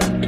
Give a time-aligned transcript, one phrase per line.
[0.00, 0.27] Thank you.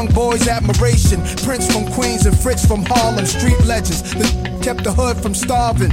[0.00, 1.20] Young boys admiration.
[1.44, 5.92] Prince from Queens and Fritz from Harlem, street legends that kept the hood from starving.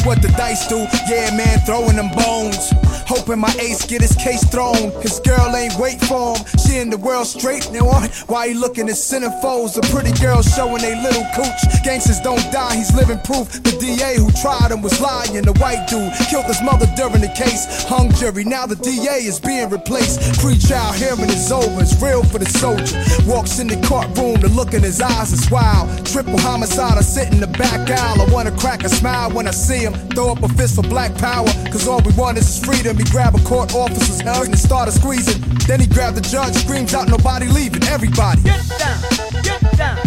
[0.05, 0.87] what the dice do.
[1.07, 2.80] Yeah, man, throwing them bones.
[3.11, 4.89] Hoping my ace get his case thrown.
[5.01, 6.45] His girl ain't wait for him.
[6.63, 7.99] She in the world straight now.
[8.31, 9.75] Why he looking at centerfolds?
[9.75, 11.61] A pretty girl showing they little cooch.
[11.83, 13.51] Gangsters don't die, he's living proof.
[13.51, 15.43] The DA who tried him was lying.
[15.43, 17.83] The white dude killed his mother during the case.
[17.83, 20.39] Hung jury, now the DA is being replaced.
[20.39, 22.95] Pre-trial hearing is over, it's real for the soldier.
[23.27, 25.91] Walks in the courtroom, the look in his eyes is wild.
[26.05, 28.21] Triple homicide, I sit in the back aisle.
[28.21, 29.93] I wanna crack a smile when I see him.
[30.15, 33.00] Throw up a fist for black power, cause all we want is freedom.
[33.01, 35.41] He grab a court officer's hand and started squeezing.
[35.65, 38.43] Then he grabbed the judge, screams out, nobody leaving, everybody.
[38.43, 39.01] Get down,
[39.41, 39.97] get down,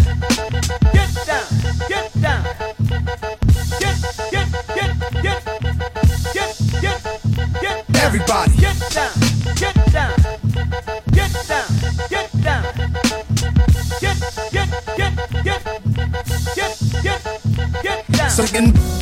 [0.93, 1.43] get down,
[1.89, 2.43] get down.
[3.81, 3.99] Get,
[4.31, 5.43] get, get, get,
[6.31, 7.03] get, get,
[7.59, 7.95] get down.
[7.95, 8.55] Everybody.
[8.55, 9.11] Get down,
[9.55, 10.15] get down,
[11.11, 11.67] get down,
[12.07, 12.63] get down.
[13.99, 14.17] Get,
[14.53, 15.11] get, get,
[15.43, 15.61] get,
[16.55, 16.71] get,
[17.03, 17.19] get,
[17.83, 18.29] get down.
[18.29, 18.94] Sucking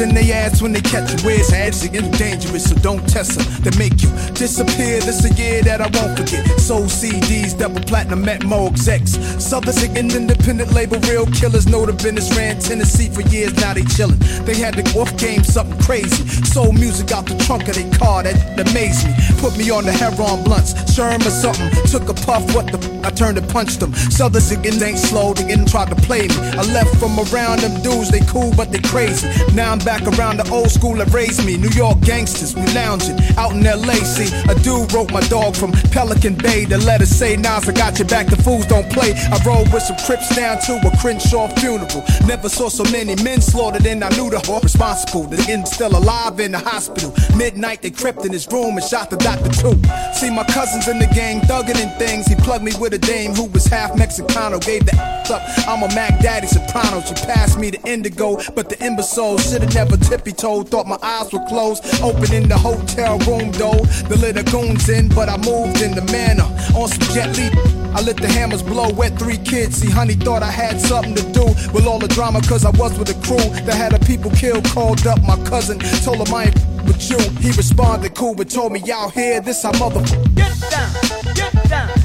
[0.00, 1.18] in their ass when they catch you.
[1.26, 3.46] Where's heads again dangerous, so don't test them.
[3.62, 5.00] They make you disappear.
[5.00, 6.60] This a year that I won't forget.
[6.60, 9.12] Soul CDs, double platinum, met more execs.
[9.42, 12.34] Southern singing independent label, real killers know the business.
[12.36, 14.18] Ran Tennessee for years, now they chillin'.
[14.44, 16.26] They had the off game, something crazy.
[16.44, 19.14] Soul music out the trunk of their car, that amazed me.
[19.38, 21.70] Put me on the heron blunts, Sherm or something.
[21.86, 23.92] Took a puff, what the f- I turned and punched them.
[23.94, 26.36] Southern singing ain't slow, they didn't try to play me.
[26.58, 29.28] I left from around them dudes, they cool, but they crazy.
[29.54, 31.56] Now I'm back around the old school that raised me.
[31.56, 33.94] New York gangsters, we lounging out in LA.
[34.04, 36.64] See, a dude wrote my dog from Pelican Bay.
[36.64, 39.12] The letter say, Nas, I got your back, the fools don't play.
[39.14, 42.04] I rode with some Crips down to a Crenshaw funeral.
[42.26, 45.24] Never saw so many men slaughtered, and I knew the whore responsible.
[45.24, 47.14] The end still alive in the hospital.
[47.36, 49.80] Midnight, they crept in his room and shot the doctor too.
[50.12, 52.26] See, my cousins in the gang thugging and things.
[52.26, 54.64] He plugged me with a dame who was half Mexicano.
[54.64, 54.94] Gave the
[55.30, 55.42] up.
[55.66, 57.00] I'm a Mac Daddy Soprano.
[57.00, 60.68] She passed me the indigo, but the imbecile should've never tippy toed.
[60.68, 61.84] Thought my eyes were closed.
[62.02, 63.80] Opening the hotel room door.
[64.08, 66.48] The little goons in, but I moved in the manner.
[66.78, 67.50] On some jet Li.
[67.94, 69.76] I let the hammers blow, wet three kids.
[69.76, 72.98] See, honey thought I had something to do with all the drama, cause I was
[72.98, 74.64] with a crew that had a people killed.
[74.64, 76.54] Called up my cousin, told him I ain't
[76.86, 77.18] with you.
[77.38, 80.34] He responded cool, but told me out here, this how motherfucker.
[80.34, 82.03] Get down, get down,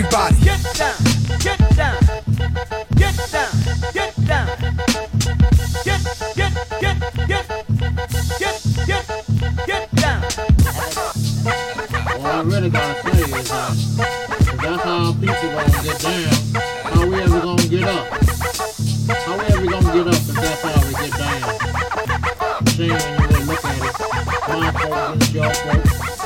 [0.00, 0.36] Everybody.
[0.40, 0.96] Get down,
[1.40, 2.00] get down,
[2.96, 3.52] get down,
[3.92, 4.46] get down.
[5.84, 6.00] Get,
[6.34, 6.96] get, get,
[7.28, 7.44] get,
[8.38, 9.04] get, get,
[9.66, 10.20] get down.
[12.16, 16.32] What I really gotta say is uh, that that's how people gonna get down,
[16.82, 18.06] how we ever gonna get up?
[19.26, 21.42] How we ever gonna get up if that's how we get down?
[22.68, 23.84] Seeing when you really look at it,
[24.48, 26.19] my folks and your folks,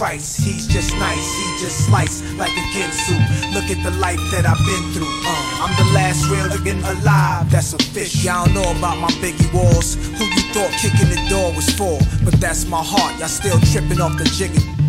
[0.00, 0.40] Christ.
[0.40, 3.52] He's just nice, he just slice like a Ginsu.
[3.52, 5.04] Look at the life that I've been through.
[5.04, 8.24] Uh, I'm the last real again alive, that's official.
[8.24, 9.96] Y'all know about my biggie walls.
[9.96, 12.00] Who you thought kicking the door was for?
[12.24, 14.79] But that's my heart, y'all still tripping off the jiggy.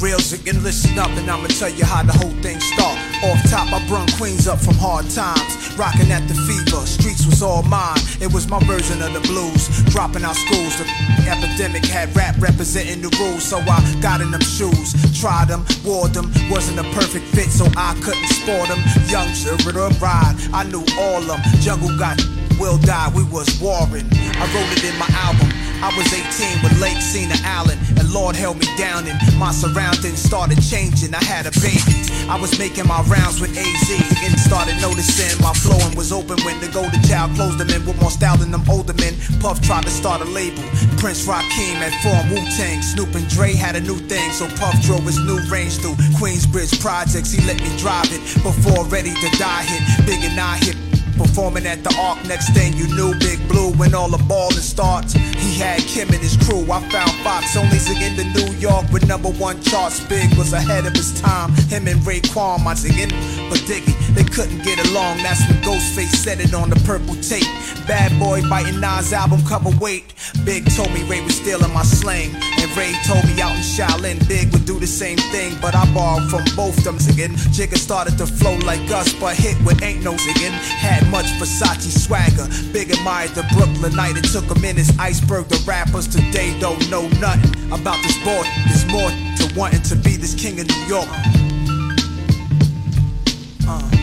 [0.00, 2.98] Reals and listen up, and I'ma tell you how the whole thing start.
[3.24, 6.84] Off top, I brung Queens up from hard times, rocking at the fever.
[6.86, 9.68] Streets was all mine, it was my version of the blues.
[9.94, 10.86] Dropping out schools, the
[11.30, 16.08] epidemic had rap representing the rules, so I got in them shoes, tried them, wore
[16.08, 16.30] them.
[16.50, 18.80] Wasn't a perfect fit, so I couldn't sport them.
[19.08, 21.40] Young a ride, I knew all of them.
[21.60, 22.20] Jungle got
[22.58, 24.06] will die, we was warring.
[24.12, 25.48] I wrote it in my album.
[25.82, 27.78] I was 18 with Lake Cena Allen,
[28.14, 31.12] Lord held me down, and my surroundings started changing.
[31.12, 31.98] I had a baby.
[32.30, 33.90] I was making my rounds with AZ,
[34.22, 38.00] and started noticing my flowing was open when the golden child closed them in with
[38.00, 39.14] more style than them older men.
[39.40, 40.62] Puff tried to start a label.
[41.02, 42.80] Prince Rakeem had formed Wu Tang.
[42.82, 46.78] Snoop and Dre had a new thing, so Puff drove his new range through Queensbridge
[46.80, 47.32] projects.
[47.32, 50.06] He let me drive it before Ready to Die hit.
[50.06, 53.94] Big and I hit Performing at the Arc, next thing you knew, Big Blue, when
[53.94, 55.12] all the ballin' starts.
[55.12, 56.62] He had Kim and his crew.
[56.70, 60.00] I found Fox only singing to New York with number one charts.
[60.08, 61.52] Big was ahead of his time.
[61.70, 63.10] Him and Raekwon, my singing,
[63.48, 65.18] but Diggy, they couldn't get along.
[65.18, 67.46] That's when Ghostface said it on the purple tape.
[67.86, 70.14] Bad boy biting Nas album cover weight.
[70.44, 72.34] Big told me Rae was stealing my slang.
[72.58, 75.54] And Rae told me out in Shaolin, Big would do the same thing.
[75.60, 77.36] But I borrowed from both of them singing.
[77.52, 80.52] Jigga started to flow like us, but hit with ain't no singing.
[80.52, 82.46] Had much Versace swagger.
[82.72, 84.16] Big admired the Brooklynite.
[84.16, 84.90] It took a minute.
[84.98, 88.44] Iceberg, the rappers today don't know nothing about this boy.
[88.68, 91.08] There's more to wanting to be this king of New York.
[93.66, 93.93] Uh.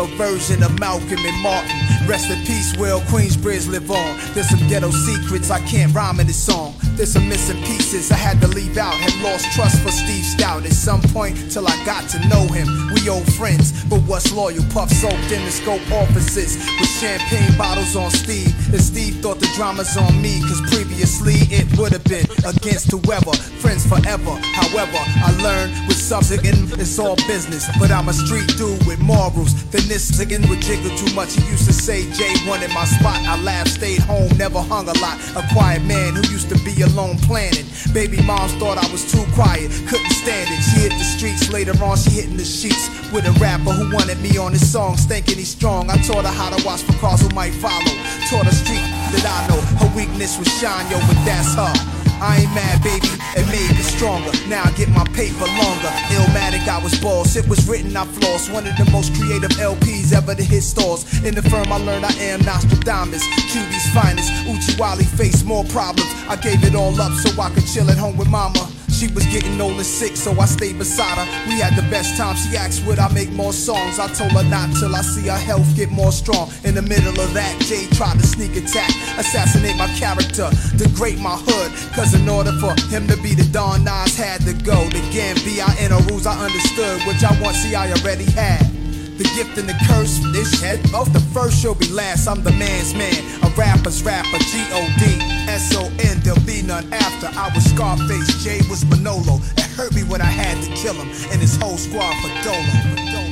[0.00, 1.76] A version of Malcolm and Martin.
[2.08, 4.18] Rest in peace, Will Queensbridge live on.
[4.32, 6.74] There's some ghetto secrets I can't rhyme in this song.
[6.96, 8.94] There's some missing pieces I had to leave out.
[8.94, 12.66] Had lost trust for Steve Stoute at some point till I got to know him.
[12.94, 14.64] We old friends, but what's loyal?
[14.72, 18.56] Puff soaked in the scope offices with champagne bottles on Steve.
[18.72, 23.32] And Steve thought the drama's on me, cause previously it would have been against whoever.
[23.60, 24.34] Friends forever.
[24.54, 27.68] However, I learned with subsidian it's all business.
[27.78, 29.52] But I'm a street dude with morals.
[29.70, 31.34] Then this again would jiggle too much.
[31.34, 33.20] He used to say Jay wanted my spot.
[33.28, 35.18] I laughed, stayed home, never hung a lot.
[35.36, 37.66] A quiet man who used to be alone planning.
[37.92, 40.60] Baby moms thought I was too quiet, couldn't stand it.
[40.62, 44.20] She hit the streets later on, she hitting the sheets with a rapper who wanted
[44.20, 45.90] me on his song, thinking he's strong.
[45.90, 47.94] I taught her how to watch for cars who might follow.
[48.28, 49.60] Taught her street that I know.
[49.82, 51.72] Her weakness was shine, yo, but that's her.
[52.20, 54.30] I ain't mad, baby, it made me stronger.
[54.46, 55.88] Now I get my paper longer.
[56.12, 57.34] Illmatic, I was boss.
[57.34, 58.50] It was written, I floss.
[58.50, 61.08] One of the most creative LPs ever to hit stores.
[61.24, 64.30] In the firm, I learned I am Nastradamus, QB's finest.
[64.44, 66.12] Uchiwali faced more problems.
[66.28, 68.68] I gave it all up so I could chill at home with mama.
[69.00, 71.48] She was getting old and sick, so I stayed beside her.
[71.48, 72.36] We had the best time.
[72.36, 73.98] She asked, Would I make more songs?
[73.98, 76.50] I told her not till I see her health get more strong.
[76.64, 81.40] In the middle of that, Jay tried to sneak attack, assassinate my character, degrade my
[81.40, 81.72] hood.
[81.96, 84.76] Cause in order for him to be the Don Nas had to go.
[84.90, 88.79] The Gambino rules I understood, which I want see I already had.
[89.20, 92.26] The gift and the curse, this head Both the first shall be last.
[92.26, 93.12] I'm the man's man,
[93.44, 95.04] a rapper's rapper, G-O-D,
[95.44, 97.28] S-O-N, there'll be none after.
[97.38, 99.36] I was Scarface, Jay was Manolo.
[99.58, 102.14] It hurt me when I had to kill him, and his whole squad.
[102.22, 103.29] For Dolo,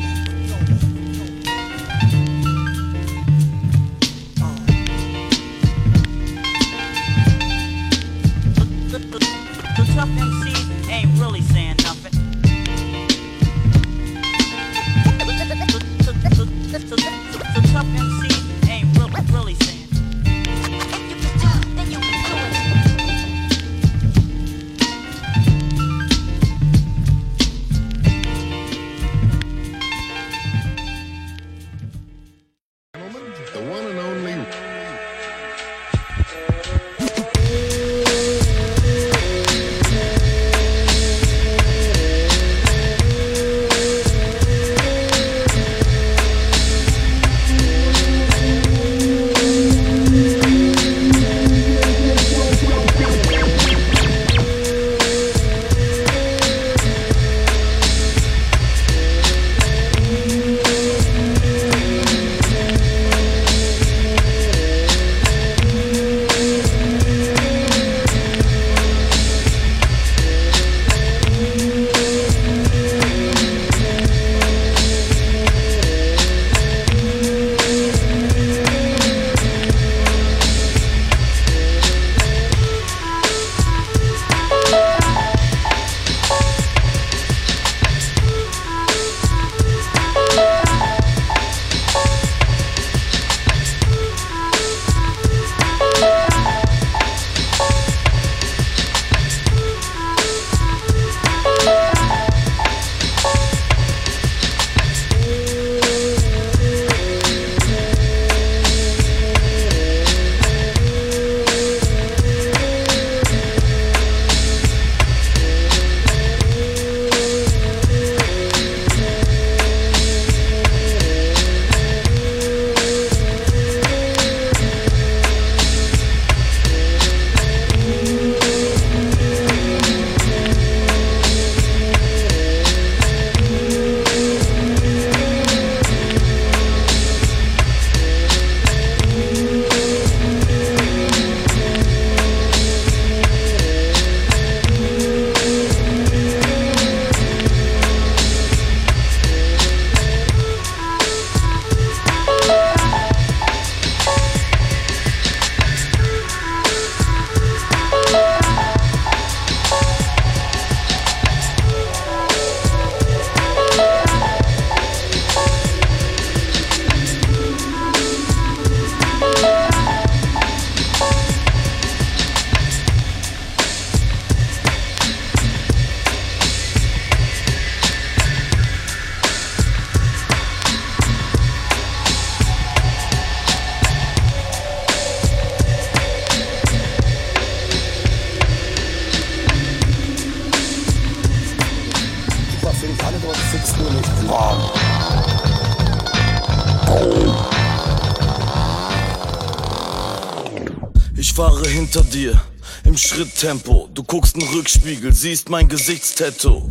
[203.38, 203.88] Schritttempo.
[203.94, 206.68] Du guckst in Rückspiegel, siehst mein Gesichtstattoo.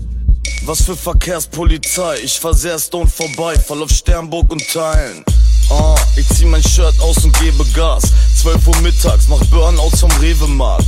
[0.65, 5.24] Was für Verkehrspolizei, ich fahr sehr stone vorbei, fall auf Sternburg und Teilen.
[5.70, 8.11] Ah, ich zieh mein Shirt aus und gebe Gas.
[8.41, 10.86] 12 Uhr mittags, mach Burnouts vom Rewe-Markt.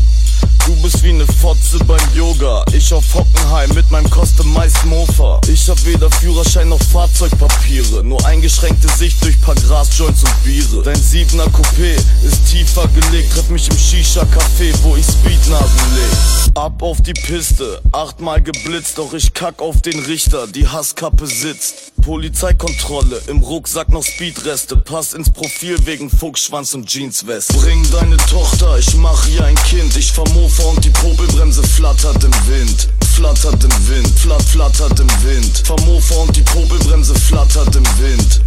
[0.69, 2.63] Du bist wie ne Fotze beim Yoga.
[2.71, 5.41] Ich auf Hockenheim mit meinem Customized Mofa.
[5.51, 8.03] Ich hab weder Führerschein noch Fahrzeugpapiere.
[8.03, 10.83] Nur eingeschränkte Sicht durch paar Grasjoints und Biere.
[10.83, 13.33] Dein Siebener Coupé ist tiefer gelegt.
[13.33, 16.53] Treff mich im Shisha-Café, wo ich Speednasen leg.
[16.53, 18.99] Ab auf die Piste, achtmal geblitzt.
[18.99, 21.93] Doch ich kack auf den Richter, die Hasskappe sitzt.
[22.09, 24.75] Polizeikontrolle, im Rucksack noch Speedreste.
[24.75, 27.55] Pass ins Profil wegen Fuchsschwanz und Jeanswest.
[27.61, 29.95] Bring deine Tochter, ich mach ihr ein Kind.
[29.95, 32.89] Ich fahr und die Popelbremse flattert im Wind.
[33.13, 35.61] Flattert im Wind, flatt, flattert im Wind.
[35.67, 38.41] Fahr und die Popelbremse flattert im Wind.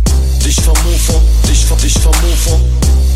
[0.45, 2.59] Dich Mofa, dich fahr, dich Mofa.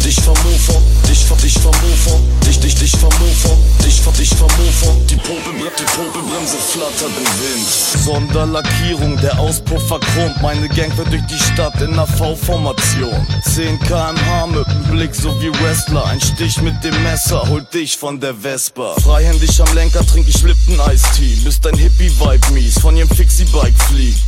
[0.04, 2.20] Dich Mofa, dich fahr, dich Mofa.
[2.46, 4.92] Dich, dich, dich Mofa, dich fahr, dich Mofa.
[5.10, 8.04] Die Popelbremse, die Popelbremse flattert im Wind.
[8.04, 10.40] Sonderlackierung, der Auspuff verchromt.
[10.40, 13.26] Meine Gang wird durch die Stadt in einer V-Formation.
[13.54, 16.04] 10 kmh mit dem Blick so wie Wrestler.
[16.06, 18.94] Ein Stich mit dem Messer holt dich von der Vespa.
[19.00, 21.36] Freihändig am Lenker trink ich Lipton-Eistee.
[21.42, 24.20] Bis dein Hippie-Vibe mies von ihrem Fixie-Bike fliegt.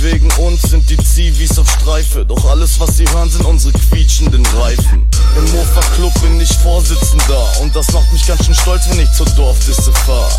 [0.00, 2.24] Wegen uns sind die Zivis auf Streife.
[2.24, 5.08] Doch alles, was sie hören, sind unsere quietschenden Reifen.
[5.36, 7.60] Im Mofa Club bin ich Vorsitzender.
[7.60, 10.30] Und das macht mich ganz schön stolz, wenn ich zur Dorfdisse fahr.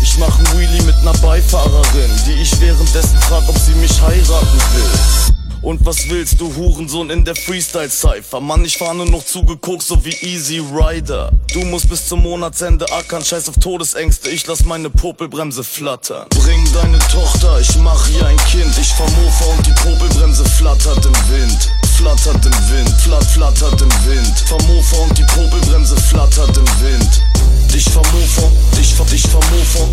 [0.00, 4.60] Ich mach ein Wheelie mit ner Beifahrerin, die ich währenddessen frag, ob sie mich heiraten
[4.74, 5.39] will.
[5.62, 8.40] Und was willst du, Hurensohn in der Freestyle-Cypher?
[8.40, 11.30] Mann, ich fahr nur noch zugeguckt, so wie Easy Rider.
[11.52, 16.26] Du musst bis zum Monatsende ackern, scheiß auf Todesängste, ich lass meine Popelbremse flattern.
[16.30, 18.72] Bring deine Tochter, ich mach ihr ein Kind.
[18.80, 21.70] Ich fahr Mofa und die Popelbremse flattert im Wind.
[21.94, 24.38] Flattert im Wind, flatt, flattert im Wind.
[24.48, 27.22] Fahr Mofa und die Popelbremse flattert im Wind.
[27.70, 29.88] Dich Mofa, dich fahr, dich Mofa.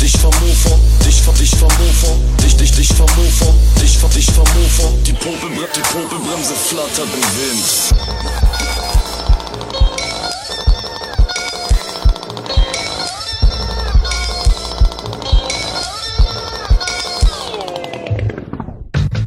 [0.00, 2.16] Dich Mofa, dich fahr, dich Mofa.
[2.42, 4.71] Dich, dich, dich Mofa, dich fahr, dich Mofa.
[5.62, 7.92] Die Popelbremse flattert im Wind.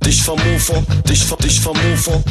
[0.05, 2.23] dich vermufer, dich ver dich vermufer,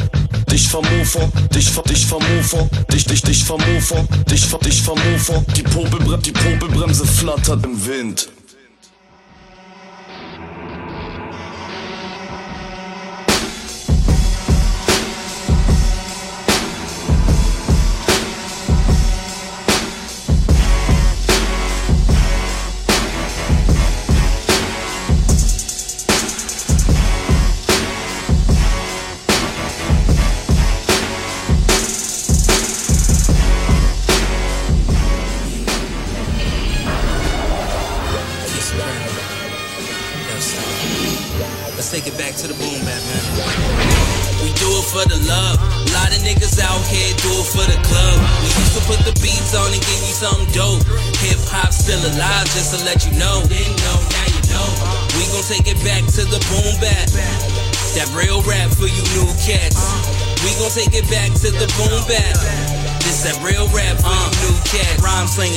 [0.51, 5.43] dich vermufer, dich ver dich vermufer, dich dich dich vermufer, dich ver dich vermufer.
[5.57, 8.34] Die Popelbremse, die Popelbremse flattert im Wind.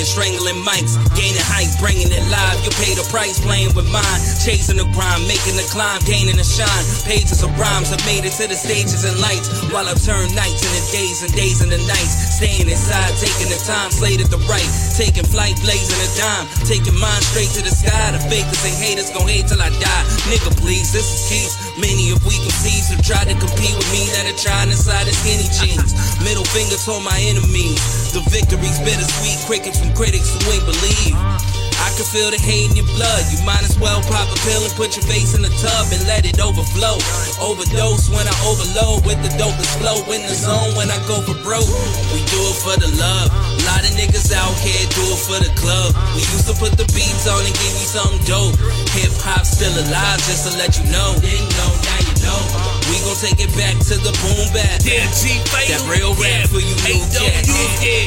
[0.09, 2.57] Strangling mics, gaining height, bringing it live.
[2.65, 6.49] You pay the price, playing with mine, chasing the grind, making the climb, gaining the
[6.49, 6.85] shine.
[7.05, 9.53] Pages of rhymes have made it to the stages and lights.
[9.69, 13.93] While I've turned nights into days and days into nights, staying inside, taking the time,
[13.93, 14.65] slated the right,
[14.97, 18.17] taking flight, blazing a dime, taking mine straight to the sky.
[18.17, 20.05] The fakers and haters gon' hate till I die.
[20.33, 21.68] Nigga, please, this is Keith.
[21.79, 25.15] Many of we conceives who try to compete with me that are trying inside the
[25.15, 25.95] skinny jeans.
[26.19, 27.79] Middle finger told my enemies.
[28.11, 31.15] The victory's bittersweet, crickets from critics who ain't believe.
[31.15, 33.23] I can feel the hate in your blood.
[33.31, 36.03] You might as well pop a pill and put your face in the tub and
[36.11, 36.99] let it overflow.
[37.39, 40.03] Overdose when I overload with the dopest flow.
[40.11, 41.71] In the zone when I go for broke.
[42.11, 43.31] We do it for the love.
[43.69, 45.93] Lot of niggas out here do it for the club.
[46.17, 48.57] We used to put the beats on and give you something dope.
[48.97, 51.13] Hip hop still alive, just to let you know.
[51.21, 52.41] Didn't know, now you know.
[52.89, 54.81] We gon' take it back to the boom bap.
[54.81, 57.45] That real rap for you new cats.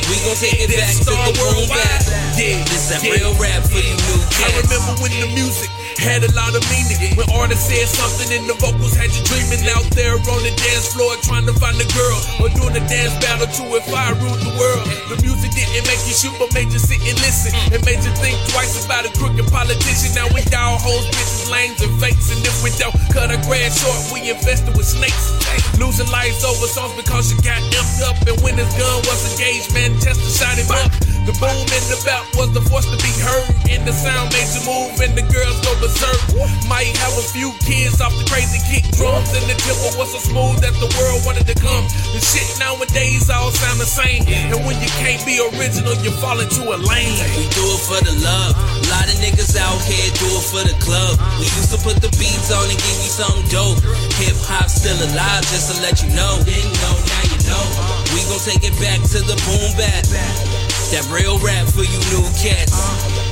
[0.10, 2.10] We gon' take it back to the boom bap.
[2.42, 4.66] This that real rap for you new I cats.
[4.66, 7.00] remember when the music had a lot of meaning.
[7.18, 10.94] When artists said something and the vocals had you dreaming out there on the dance
[10.94, 12.20] floor trying to find a girl.
[12.40, 14.86] Or doing a dance battle to if I ruled the world.
[15.12, 17.52] The music didn't make you shoot, but made you sit and listen.
[17.74, 20.16] It made you think twice about a crooked politician.
[20.16, 22.32] Now we all hoes, bitches, flames and fakes.
[22.32, 25.34] And if we don't cut our grass short, we invested with snakes.
[25.80, 28.18] Losing lives over songs because you got amped up.
[28.28, 31.11] And when his gun was engaged, Manchester shot him up.
[31.22, 33.46] The boom in the belt was the force to be heard.
[33.70, 36.18] And the sound made you move and the girls go berserk.
[36.66, 39.30] Might have a few kids off the crazy kick drums.
[39.38, 41.86] And the tempo was so smooth that the world wanted to come.
[42.18, 44.26] The shit nowadays all sound the same.
[44.26, 47.22] And when you can't be original, you fall into a lane.
[47.38, 48.58] We do it for the love.
[48.58, 51.22] A lot of niggas out here do it for the club.
[51.38, 53.78] We used to put the beats on and give you something dope.
[54.18, 56.42] Hip hop still alive, just to let you know.
[56.42, 57.66] Didn't know, now you know.
[58.10, 60.61] We gon' take it back to the boom bap.
[60.92, 62.76] That real rap for you new cats.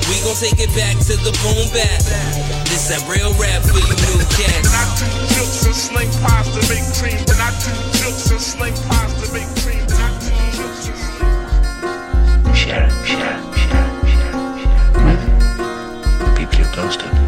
[0.08, 2.00] We gon' take it back to the boom bap.
[2.64, 4.64] This that real rap for you new cats.
[4.64, 7.20] When I two jokes and sling pasta make cream.
[7.28, 9.84] When I two jokes and sling pasta make cream.
[9.92, 15.20] When I two jokes and sling Share share share share share.
[16.16, 17.19] The people you're close to.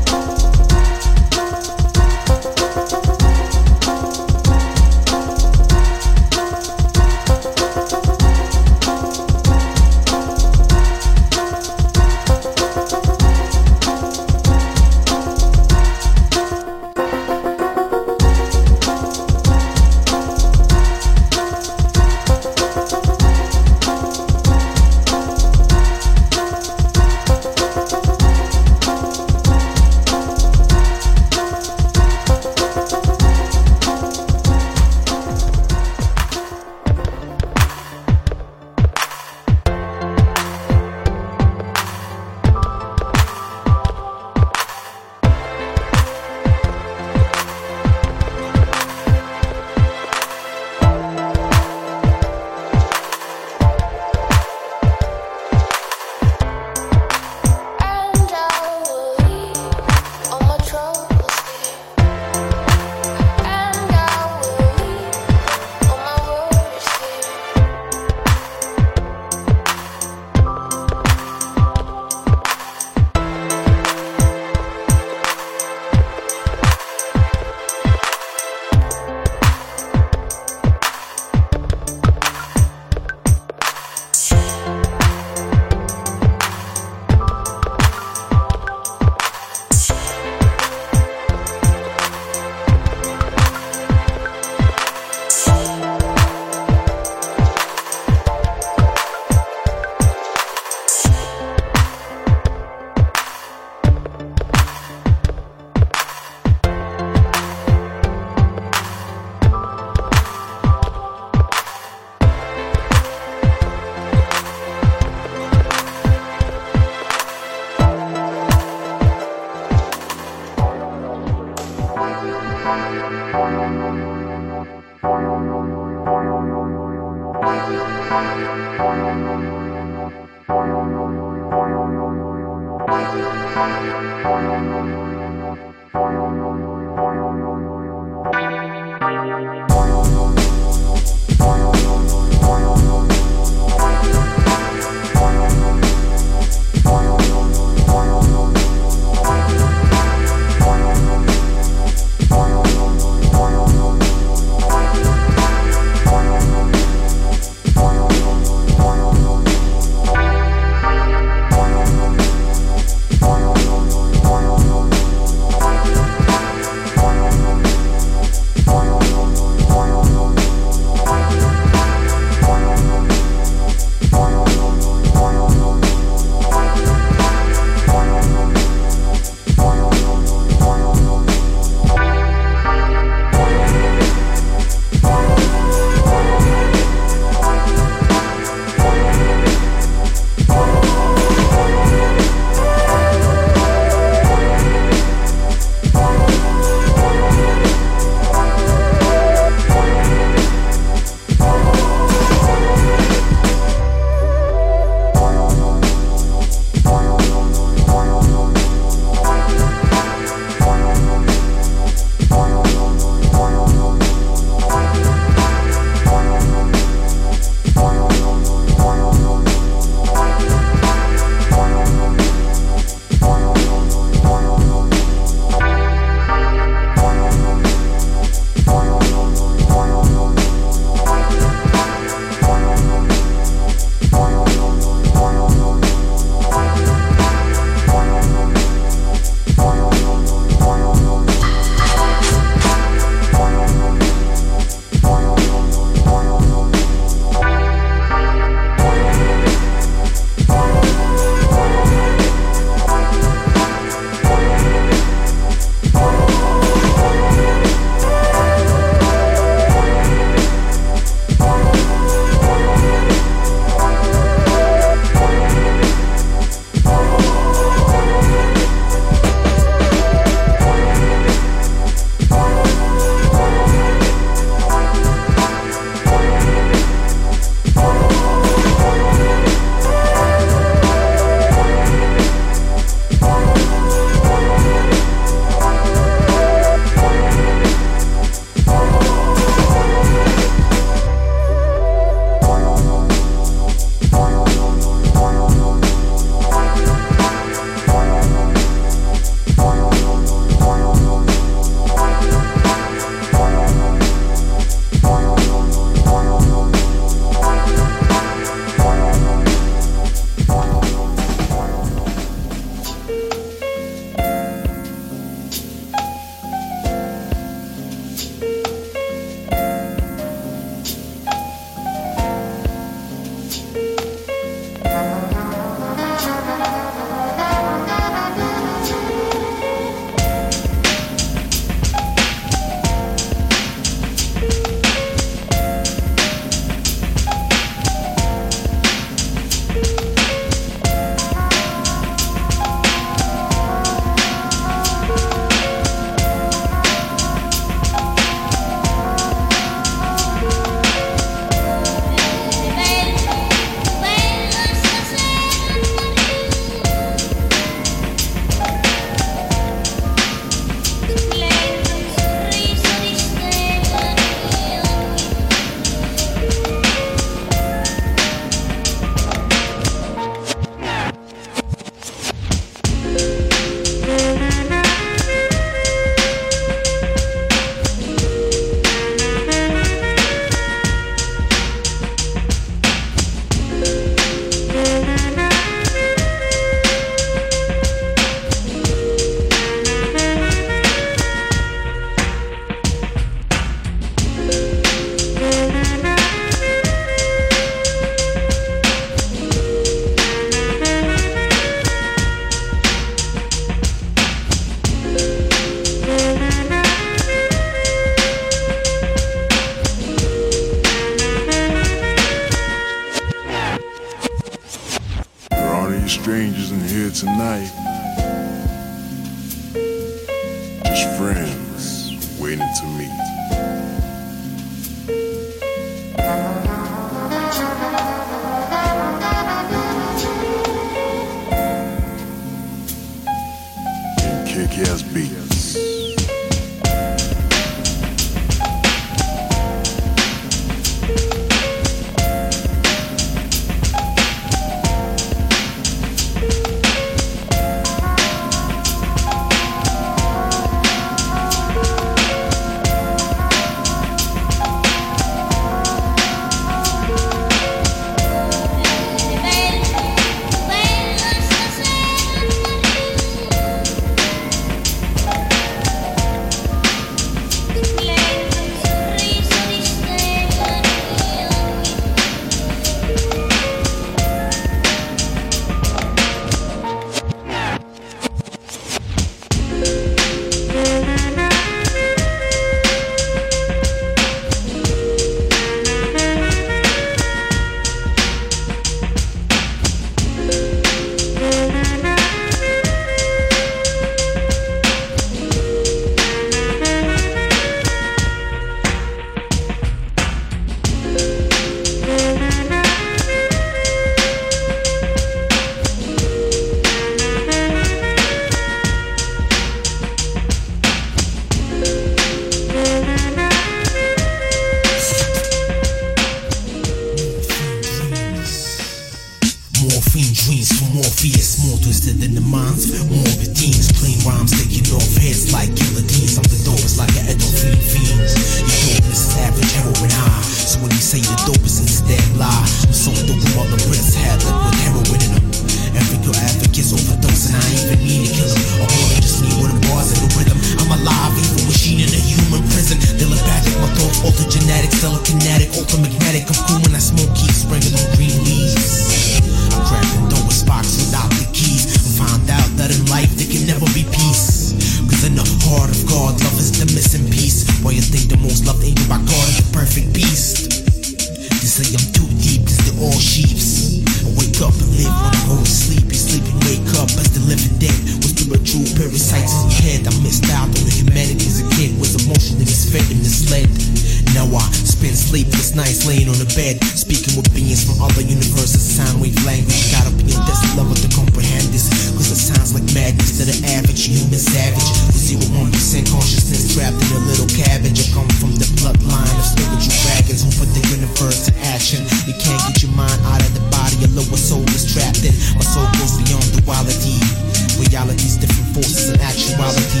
[599.56, 600.00] spirituality.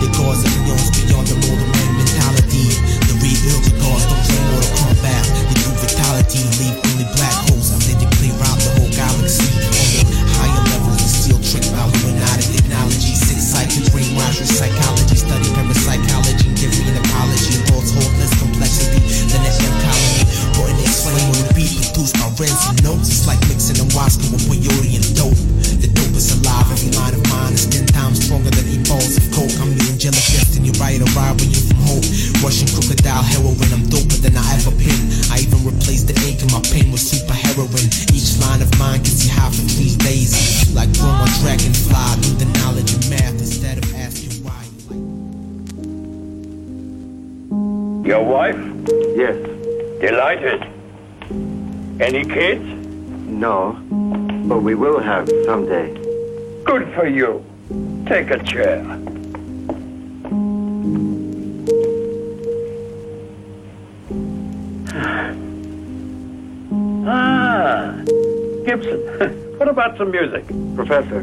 [0.00, 2.66] The cause of eons beyond the modern man mentality.
[3.06, 5.24] The rebuild the gods don't play Mortal Kombat.
[5.48, 6.87] The new vitality leave
[52.08, 52.64] Any kids?
[52.64, 53.72] No,
[54.48, 55.92] but we will have someday.
[56.64, 57.44] Good for you.
[58.06, 58.80] Take a chair.
[67.06, 67.92] ah,
[68.64, 69.00] Gibson,
[69.58, 70.46] what about some music?
[70.76, 71.18] Professor,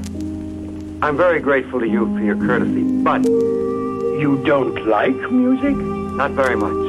[1.02, 3.26] I'm very grateful to you for your courtesy, but.
[3.26, 5.76] You don't like music?
[5.76, 6.85] Not very much.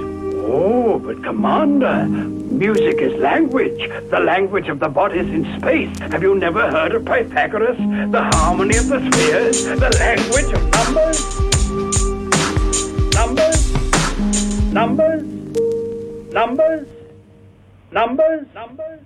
[0.49, 5.99] Oh, but Commander, music is language, the language of the bodies in space.
[5.99, 7.77] Have you never heard of Pythagoras?
[7.77, 11.21] The harmony of the spheres, the language of numbers?
[13.13, 14.73] Numbers?
[14.73, 15.23] Numbers?
[16.33, 16.87] Numbers?
[17.91, 18.47] Numbers?
[18.55, 19.01] Numbers?